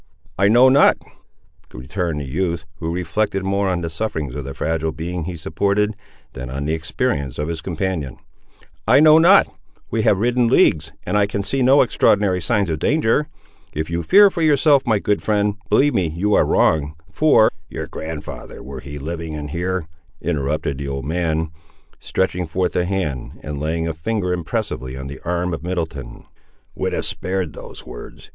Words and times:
"I 0.35 0.47
know 0.47 0.67
not," 0.67 0.97
returned 1.71 2.21
the 2.21 2.25
youth, 2.25 2.65
who 2.77 2.91
reflected 2.91 3.43
more 3.45 3.69
on 3.69 3.81
the 3.81 3.89
sufferings 3.91 4.33
of 4.33 4.43
the 4.45 4.55
fragile 4.55 4.91
being 4.91 5.25
he 5.25 5.35
supported, 5.35 5.95
than 6.33 6.49
on 6.49 6.65
the 6.65 6.73
experience 6.73 7.37
of 7.37 7.49
his 7.49 7.61
companion; 7.61 8.17
"I 8.87 8.99
know 8.99 9.19
not; 9.19 9.45
we 9.91 10.01
have 10.01 10.17
ridden 10.17 10.47
leagues, 10.47 10.91
and 11.05 11.15
I 11.19 11.27
can 11.27 11.43
see 11.43 11.61
no 11.61 11.83
extraordinary 11.83 12.41
signs 12.41 12.71
of 12.71 12.79
danger:—if 12.79 13.91
you 13.91 14.01
fear 14.01 14.31
for 14.31 14.41
yourself, 14.41 14.87
my 14.87 14.97
good 14.97 15.21
friend, 15.21 15.57
believe 15.69 15.93
me 15.93 16.07
you 16.07 16.33
are 16.33 16.45
wrong, 16.47 16.95
for—" 17.11 17.51
"Your 17.69 17.85
grand'ther, 17.85 18.63
were 18.63 18.79
he 18.79 18.97
living 18.97 19.35
and 19.35 19.51
here," 19.51 19.85
interrupted 20.19 20.79
the 20.79 20.87
old 20.87 21.05
man, 21.05 21.51
stretching 21.99 22.47
forth 22.47 22.75
a 22.75 22.85
hand, 22.85 23.39
and 23.43 23.59
laying 23.59 23.87
a 23.87 23.93
finger 23.93 24.33
impressively 24.33 24.97
on 24.97 25.05
the 25.05 25.19
arm 25.23 25.53
of 25.53 25.61
Middleton, 25.61 26.25
"would 26.73 26.91
have 26.93 27.05
spared 27.05 27.53
those 27.53 27.85
words. 27.85 28.29